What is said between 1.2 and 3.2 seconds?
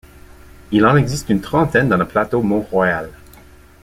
une trentaine dans le Plateau-Mont-Royal.